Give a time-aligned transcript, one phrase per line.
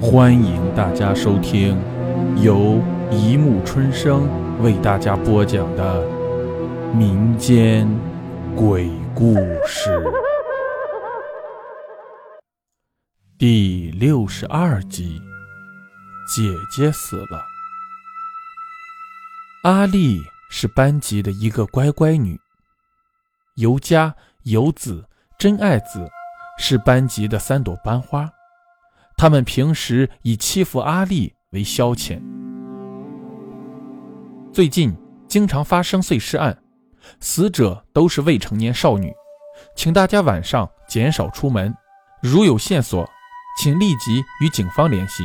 [0.00, 1.76] 欢迎大家收听
[2.40, 4.28] 由一木春生
[4.62, 6.06] 为大家播讲的
[6.94, 7.88] 民间
[8.54, 9.34] 鬼故
[9.66, 10.00] 事
[13.36, 15.20] 第六十二集：
[16.32, 17.44] 姐姐死了。
[19.64, 22.38] 阿丽是班级的一个乖乖女，
[23.56, 25.04] 尤佳、尤子、
[25.36, 26.08] 真爱子
[26.56, 28.30] 是班级的三朵班花。
[29.18, 32.22] 他们平时以欺负阿丽为消遣。
[34.52, 36.56] 最近经常发生碎尸案，
[37.18, 39.12] 死者都是未成年少女，
[39.74, 41.74] 请大家晚上减少出门。
[42.22, 43.04] 如有线索，
[43.60, 45.24] 请立即与警方联系。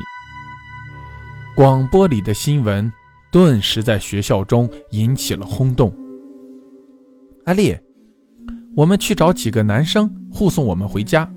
[1.55, 2.91] 广播里的新闻
[3.31, 5.95] 顿时在学校中引起了轰动。
[7.45, 7.77] 阿丽，
[8.75, 11.31] 我们去找几个男生护送我们回家。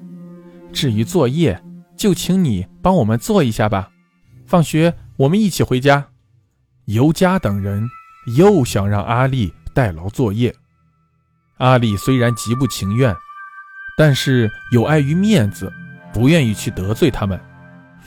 [0.72, 1.62] 至于作业，
[1.96, 3.90] 就请你帮我们做一下吧，
[4.46, 6.08] 放学我们一起回家。
[6.84, 7.88] 尤佳等人
[8.36, 10.54] 又想让阿丽代劳作业，
[11.56, 13.14] 阿丽虽然极不情愿，
[13.96, 15.72] 但是有碍于面子，
[16.12, 17.40] 不愿意去得罪他们，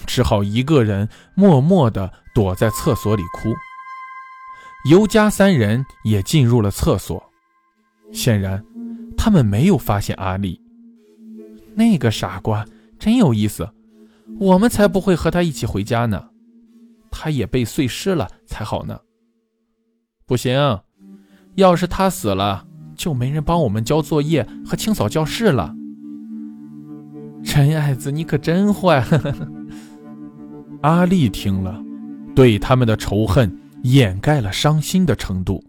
[0.06, 3.54] 只好一个人默默地躲在厕所里哭。
[4.90, 7.22] 尤佳三人也进入了厕所，
[8.14, 8.64] 显然
[9.18, 10.62] 他们没有发现阿丽。
[11.76, 12.66] 那个傻瓜
[12.98, 13.70] 真有意思。
[14.38, 16.30] 我们才不会和他一起回家呢，
[17.10, 19.00] 他也被碎尸了才好呢。
[20.26, 20.80] 不行，
[21.56, 25.76] 要是他死了，就没人帮我们交作业和清扫教室了。
[27.44, 29.04] 陈爱子，你可真坏！
[30.84, 31.82] 阿丽听了，
[32.36, 35.64] 对他们的仇恨掩盖了伤心的程度。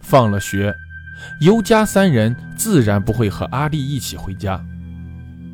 [0.00, 0.72] 放了学，
[1.40, 4.64] 尤家三人自然不会和阿丽一起回家。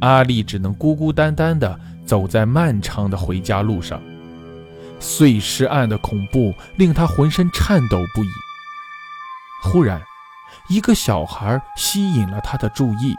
[0.01, 4.01] 阿丽只能孤孤单单地走在漫长的回家路上，
[5.01, 8.29] 碎尸案的恐怖令她浑身颤抖不已。
[9.63, 10.01] 忽然，
[10.69, 13.15] 一个小孩吸引了她的注意。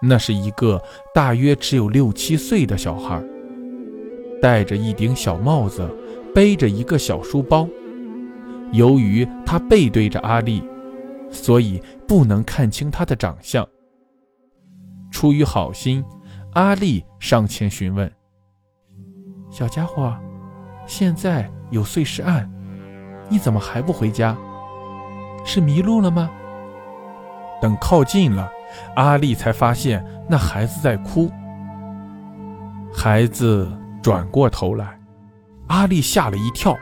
[0.00, 0.80] 那是一个
[1.12, 3.20] 大约只有六七岁的小孩，
[4.40, 5.90] 戴着一顶小帽子，
[6.32, 7.68] 背着一个小书包。
[8.70, 10.62] 由于他背对着阿丽，
[11.32, 13.66] 所以不能看清他的长相。
[15.10, 16.04] 出于好心，
[16.52, 18.10] 阿丽上前询问
[19.50, 20.16] ：“小家伙，
[20.86, 22.50] 现在有碎尸案，
[23.28, 24.36] 你怎么还不回家？
[25.44, 26.30] 是迷路了吗？”
[27.60, 28.48] 等靠近了，
[28.94, 31.30] 阿丽才发现那孩子在哭。
[32.94, 33.70] 孩子
[34.02, 34.98] 转过头来，
[35.66, 36.76] 阿丽吓了一跳，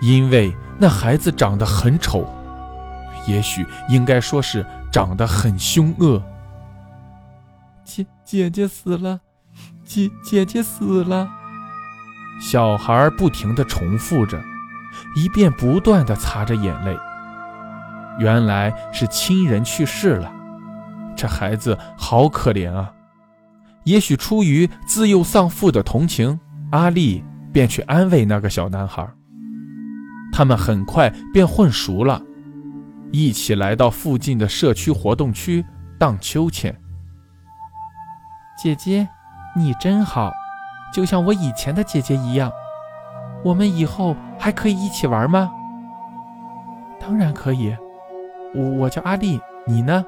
[0.00, 2.26] 因为那孩子长得很丑，
[3.26, 6.22] 也许应该说是长得很凶恶。
[8.34, 9.20] 姐姐死了，
[9.84, 11.30] 姐姐姐死了。
[12.40, 14.42] 小孩不停地重复着，
[15.14, 16.98] 一遍不断地擦着眼泪。
[18.18, 20.34] 原来是亲人去世了，
[21.16, 22.92] 这孩子好可怜啊！
[23.84, 26.40] 也许出于自幼丧父的同情，
[26.72, 27.22] 阿丽
[27.52, 29.08] 便去安慰那个小男孩。
[30.32, 32.20] 他们很快便混熟了，
[33.12, 35.64] 一起来到附近的社区活动区
[36.00, 36.76] 荡秋千。
[38.56, 39.08] 姐姐，
[39.56, 40.32] 你真好，
[40.92, 42.50] 就像我以前的姐姐一样。
[43.42, 45.52] 我们以后还可以一起玩吗？
[46.98, 47.76] 当然可以。
[48.78, 50.02] 我叫阿丽，你呢？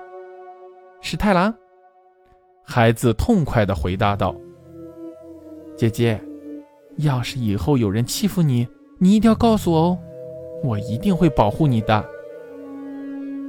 [1.02, 1.52] 是太郎。
[2.62, 4.34] 孩子痛快地回答道
[5.76, 6.18] ：“姐姐，
[6.96, 8.66] 要是以后有人欺负你，
[8.98, 9.98] 你一定要告诉我哦，
[10.62, 12.02] 我一定会保护你的。”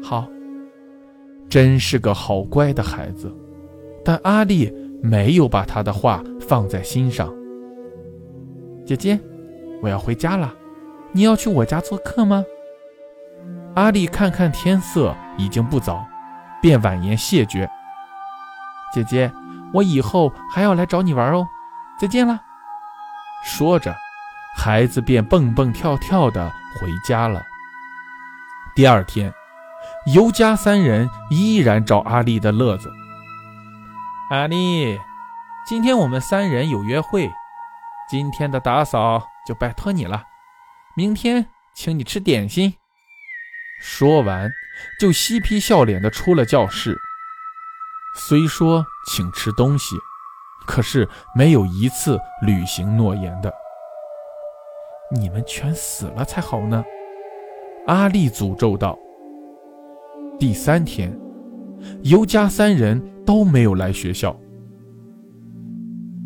[0.04, 0.28] 好，
[1.48, 3.32] 真是个好乖的孩子。
[4.04, 4.74] 但阿丽。
[5.02, 7.34] 没有把他的话放在心上。
[8.86, 9.20] 姐姐，
[9.82, 10.54] 我要回家了，
[11.12, 12.44] 你要去我家做客吗？
[13.76, 16.06] 阿丽看看天色已经不早，
[16.62, 17.70] 便婉言谢绝。
[18.94, 19.32] 姐姐，
[19.74, 21.48] 我以后还要来找你玩哦，
[22.00, 22.40] 再见了。
[23.44, 23.94] 说着，
[24.58, 27.44] 孩子便蹦蹦跳跳的回家了。
[28.74, 29.32] 第二天，
[30.14, 32.92] 尤家三人依然找阿丽的乐子。
[34.30, 35.00] 阿丽，
[35.66, 37.32] 今天我们三人有约会，
[38.10, 40.22] 今天的打扫就拜托你了。
[40.98, 42.74] 明天请你吃点心。
[43.80, 44.52] 说完，
[45.00, 46.98] 就嬉皮笑脸的出了教室。
[48.16, 49.96] 虽说请吃东西，
[50.66, 53.54] 可是没有一次履行诺言的。
[55.10, 56.84] 你们全死了才好呢！
[57.86, 59.00] 阿丽诅咒道。
[60.38, 61.18] 第三天，
[62.04, 63.14] 尤家三人。
[63.28, 64.34] 都没有来学校。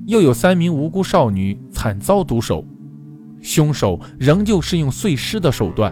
[0.05, 2.63] 又有三名无辜少女惨遭毒手，
[3.41, 5.91] 凶手仍旧是用碎尸的手段，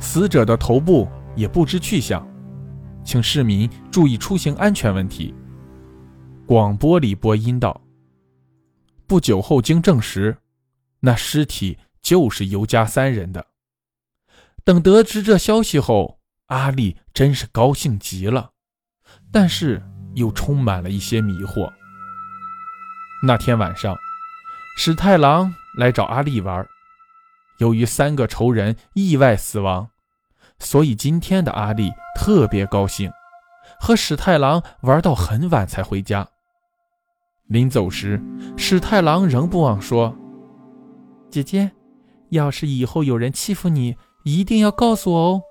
[0.00, 2.26] 死者的头部也不知去向，
[3.04, 5.32] 请市民注意出行安全问题。
[6.44, 7.80] 广播里播音道。
[9.06, 10.36] 不久后，经证实，
[10.98, 13.46] 那尸体就是尤家三人的。
[14.64, 18.50] 等得知这消息后，阿丽真是高兴极了，
[19.32, 19.82] 但是
[20.14, 21.72] 又充满了一些迷惑。
[23.22, 23.96] 那天晚上，
[24.76, 26.66] 史太郎来找阿丽玩，
[27.58, 29.88] 由于三个仇人意外死亡，
[30.58, 33.10] 所以今天的阿丽特别高兴，
[33.78, 36.26] 和史太郎玩到很晚才回家。
[37.46, 38.22] 临走时，
[38.56, 40.16] 史太郎仍不忘说
[41.30, 41.72] ：“姐姐，
[42.30, 45.42] 要是以后有人欺负你，一定要告诉我哦，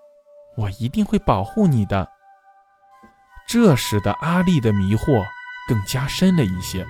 [0.58, 2.08] 我一定会保护你的。”
[3.50, 5.26] 这使得阿丽的迷惑
[5.68, 6.86] 更加深了一些。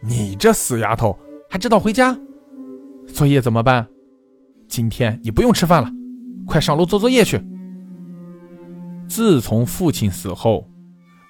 [0.00, 1.18] 你这死丫头，
[1.50, 2.16] 还知道回家？
[3.12, 3.86] 作业怎么办？
[4.66, 5.90] 今天你不用吃饭了，
[6.46, 7.44] 快上楼做作业去。
[9.06, 10.68] 自从父亲死后。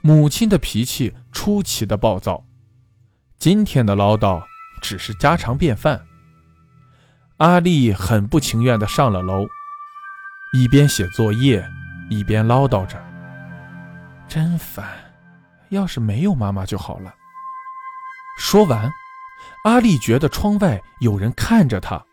[0.01, 2.47] 母亲的脾气出奇的暴躁，
[3.37, 4.41] 今天的唠叨
[4.81, 6.07] 只是家常便饭。
[7.39, 9.45] 阿丽很不情愿地上了楼，
[10.55, 11.69] 一边写作业，
[12.09, 12.97] 一边唠叨着
[14.29, 14.87] ：“真烦，
[15.71, 17.15] 要是没有妈妈就好了。”
[18.39, 18.91] 说完，
[19.65, 22.05] 阿丽觉得窗外有人看着她，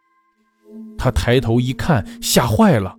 [0.98, 2.98] 她抬头一看，吓坏了。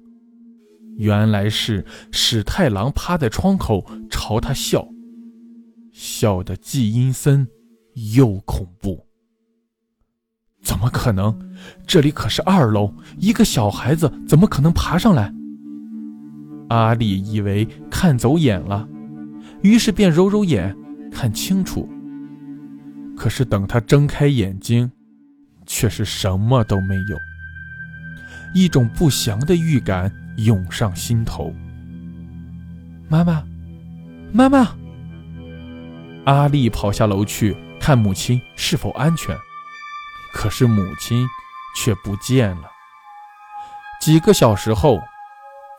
[0.97, 4.87] 原来是史太郎趴在窗口朝他笑，
[5.93, 7.47] 笑得既阴森
[8.15, 9.07] 又恐怖。
[10.63, 11.39] 怎么可能？
[11.87, 15.33] 这里可是二楼，一个小孩子怎么可能爬上来？
[16.71, 18.89] 阿丽以为看走眼了，
[19.67, 20.77] 于是便揉揉眼，
[21.11, 21.89] 看清楚。
[23.17, 24.93] 可是等他睁开眼睛，
[25.67, 27.19] 却是什么都没有。
[28.55, 30.13] 一种不祥的预感。
[30.37, 31.51] 涌上心头。
[33.09, 33.43] 妈妈，
[34.35, 34.77] 妈妈！
[36.27, 39.35] 阿丽跑下楼去看母亲是否安全，
[40.35, 41.27] 可是母亲
[41.75, 42.71] 却不见了。
[43.99, 45.01] 几个小时后，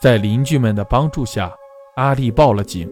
[0.01, 1.51] 在邻居们的帮助下，
[1.97, 2.89] 阿丽报了警，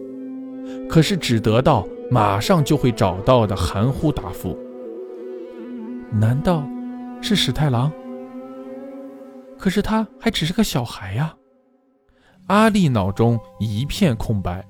[0.88, 4.58] 可是只得到马上就会找到的含糊答复。
[6.10, 6.62] 难道
[7.20, 7.90] 是史太郎？
[9.58, 11.34] 可是他还只是个小孩呀。
[12.46, 14.64] 阿丽脑中一片空白。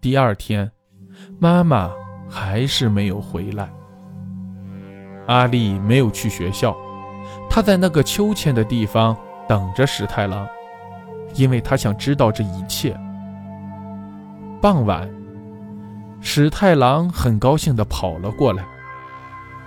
[0.00, 0.70] 第二天，
[1.38, 1.90] 妈妈
[2.28, 3.72] 还是没有回来。
[5.26, 6.76] 阿丽没有去学校，
[7.48, 9.16] 她在那个秋千的地方
[9.48, 10.46] 等着史太郎，
[11.34, 12.96] 因为她想知道这一切。
[14.66, 15.08] 傍晚，
[16.20, 18.66] 史太郎很高兴地跑了过来，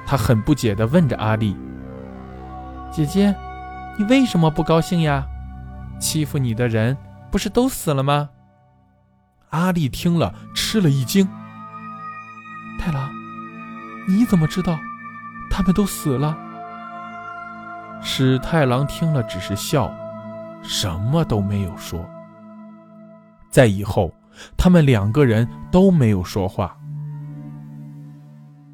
[0.05, 1.55] 他很不解地问着阿丽
[2.91, 3.33] ：“姐姐，
[3.97, 5.25] 你为什么不高兴呀？”
[6.01, 6.97] 欺负你的人
[7.31, 8.29] 不是都死了吗？
[9.51, 11.25] 阿丽听了吃了一惊。
[12.77, 13.09] 太郎，
[14.05, 14.77] 你怎么知道
[15.49, 16.37] 他们都死了？
[18.01, 19.89] 史太郎听了只是笑，
[20.61, 22.05] 什么都没有说。
[23.49, 24.11] 在以后，
[24.57, 26.75] 他们两个人都没有说话。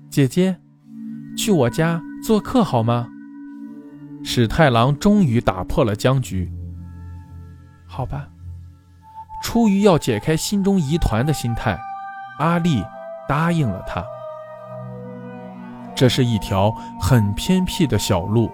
[0.10, 0.56] 姐姐，
[1.38, 3.08] 去我家做客好吗？
[4.24, 6.52] 史太郎终于打破了僵局。
[7.86, 8.28] 好吧，
[9.44, 11.80] 出于要解开心中疑团的心态，
[12.40, 12.84] 阿丽
[13.28, 14.04] 答应了他。
[15.96, 18.52] 这是一条很偏僻的小路，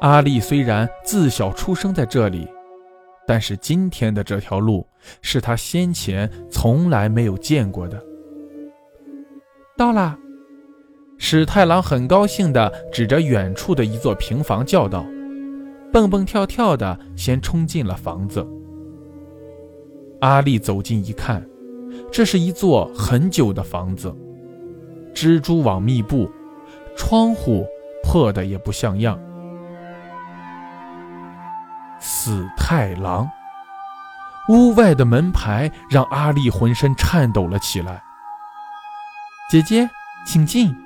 [0.00, 2.48] 阿丽虽然自小出生在这里，
[3.26, 4.86] 但是今天的这条路
[5.22, 8.02] 是他先前从来没有见过的。
[9.76, 10.18] 到啦！
[11.18, 15.04] 史太郎很高兴地指着远处的一座平房叫道。
[15.92, 18.46] 蹦蹦跳跳的，先冲进了房子。
[20.20, 21.46] 阿丽走近一看，
[22.12, 24.14] 这是一座很久的房子，
[25.14, 26.30] 蜘蛛网密布，
[26.96, 27.66] 窗户
[28.02, 29.18] 破的也不像样。
[31.98, 33.28] 死太郎！
[34.50, 38.02] 屋外的门牌让阿丽浑身颤抖了起来。
[39.48, 39.88] 姐姐，
[40.26, 40.76] 请进。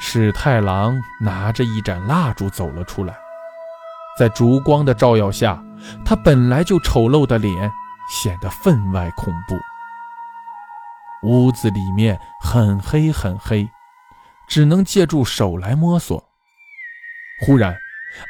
[0.00, 3.14] 史太郎拿着一盏蜡烛走了出来。
[4.18, 5.62] 在烛光的照耀下，
[6.04, 7.70] 他本来就丑陋的脸
[8.10, 9.56] 显得分外恐怖。
[11.22, 13.70] 屋子里面很黑很黑，
[14.48, 16.28] 只能借助手来摸索。
[17.46, 17.76] 忽然，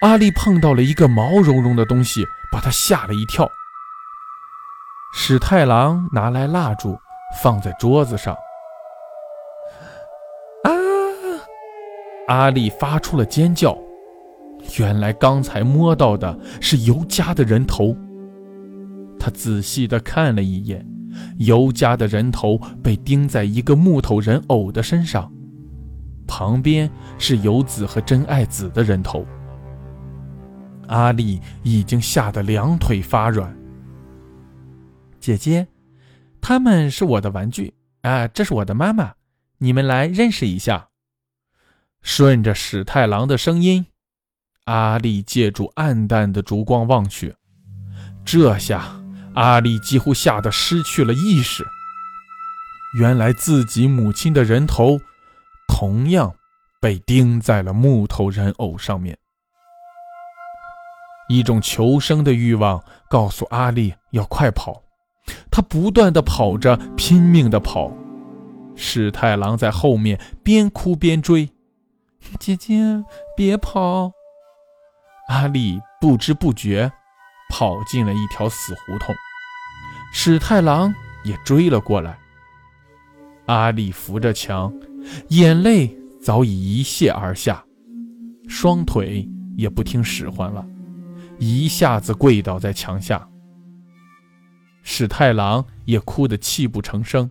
[0.02, 3.50] 阿丽碰到了一个毛茸茸的东西，把她吓了一跳。
[5.14, 6.98] 史太郎拿来蜡烛，
[7.42, 8.34] 放在桌子上。
[10.64, 10.70] 啊！
[12.28, 13.76] 阿丽发出了尖叫。
[14.78, 17.94] 原来刚才摸到的是尤家的人头。
[19.20, 20.84] 他仔细地看了一眼，
[21.38, 25.30] 尤家的人头被钉在一个木头人偶的身上，
[26.26, 29.26] 旁边是游子和真爱子的人头。
[30.88, 33.54] 阿丽已经吓得两腿发软。
[35.22, 35.68] 姐姐，
[36.40, 39.14] 他们是我的玩具啊，这是我的妈妈，
[39.58, 40.88] 你们来认识一下。
[42.02, 43.86] 顺着史太郎的声音。
[44.64, 47.34] 阿丽借助暗淡的烛光望去，
[48.24, 49.00] 这下
[49.34, 51.64] 阿丽几乎吓得失去了意识。
[52.98, 54.98] 原来自己母亲的人头，
[55.68, 56.34] 同样
[56.80, 59.16] 被钉在了木头人偶上面。
[61.28, 64.81] 一种求生的欲望告诉阿丽要快跑，
[65.50, 67.92] 他不断的跑着，拼命的跑。
[68.74, 71.50] 史太郎在后面边哭边追
[72.40, 73.04] ：“姐姐，
[73.36, 74.12] 别跑！”
[75.28, 76.90] 阿丽不知不觉
[77.50, 79.14] 跑进了一条死胡同，
[80.12, 80.92] 史太郎
[81.24, 82.18] 也追了过来。
[83.46, 84.72] 阿丽扶着墙，
[85.28, 87.62] 眼泪早已一泻而下，
[88.48, 90.64] 双腿也不听使唤了，
[91.38, 93.28] 一下子跪倒在墙下。
[94.82, 97.30] 史太郎也哭得泣不成声，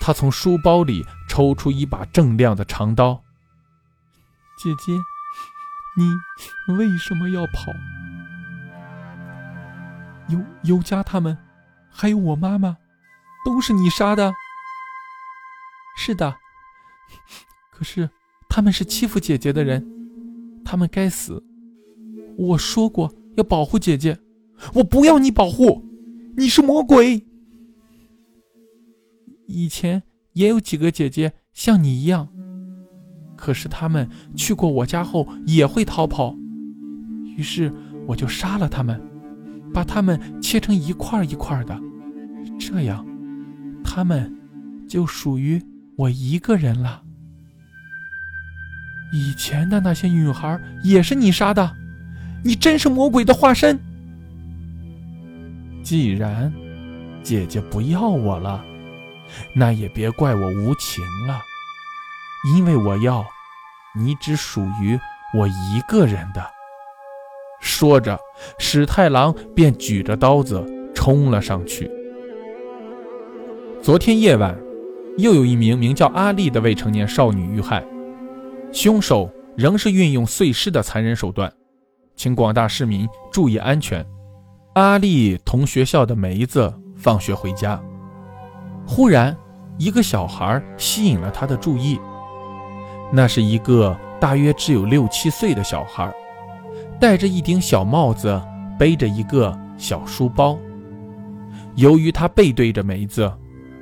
[0.00, 3.22] 他从书包里抽出一把锃亮的长刀，
[4.58, 4.92] 姐姐。
[5.96, 7.72] 你为什么要跑？
[10.28, 11.36] 尤尤佳他们，
[11.90, 12.76] 还有我妈妈，
[13.44, 14.32] 都是你杀的。
[15.96, 16.36] 是的，
[17.72, 18.08] 可是
[18.48, 19.84] 他们是欺负姐姐的人，
[20.64, 21.42] 他们该死。
[22.36, 24.20] 我说过要保护姐姐，
[24.74, 25.84] 我不要你保护，
[26.38, 27.26] 你是魔鬼。
[29.48, 30.04] 以前
[30.34, 32.28] 也有几个姐姐像你一样。
[33.36, 36.36] 可是他们去过我家后也会逃跑，
[37.36, 37.72] 于是
[38.06, 39.00] 我就杀了他们，
[39.74, 41.76] 把他们切成一块一块的，
[42.60, 43.04] 这样，
[43.82, 44.32] 他们
[44.88, 45.60] 就属于
[45.96, 47.02] 我一个人了。
[49.12, 51.76] 以前的那些女孩也是你杀的，
[52.44, 53.76] 你真是魔鬼的化身。
[55.88, 56.52] 既然
[57.22, 58.62] 姐姐不要我了，
[59.54, 61.40] 那也别怪我无情了。
[62.54, 63.24] 因为我要，
[63.96, 65.00] 你只属于
[65.34, 66.44] 我一个人的。
[67.62, 68.20] 说着，
[68.58, 70.62] 史太郎便举着刀子
[70.94, 71.90] 冲了上去。
[73.80, 74.54] 昨天夜晚，
[75.16, 77.82] 又有一名名叫阿丽的未成年少女遇害，
[78.72, 81.50] 凶手仍是运用碎尸的残忍手段，
[82.14, 84.04] 请广大市民注意安全。
[84.78, 87.82] 阿丽同学校的梅子放学回家，
[88.86, 89.36] 忽然
[89.76, 91.98] 一个小孩吸引了他的注意。
[93.10, 96.08] 那是一个大约只有六七岁的小孩，
[97.00, 98.40] 戴着一顶小帽子，
[98.78, 100.56] 背着一个小书包。
[101.74, 103.28] 由于他背对着梅子，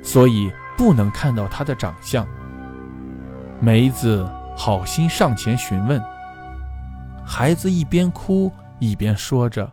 [0.01, 2.25] 所以不能看到他的长相。
[3.59, 6.01] 梅子好心上前询问，
[7.23, 9.71] 孩子一边哭一边说着：“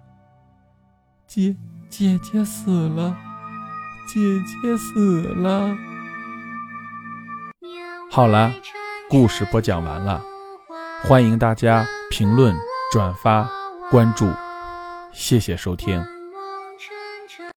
[1.27, 1.57] 姐
[1.91, 3.17] 姐姐死了，
[4.07, 4.21] 姐
[4.63, 5.77] 姐死了。”
[8.11, 8.53] 好了。
[9.11, 10.21] 故事播讲完了，
[11.03, 12.57] 欢迎大家评论、
[12.91, 13.49] 转发、
[13.91, 14.27] 关注，
[15.13, 16.14] 谢谢收听。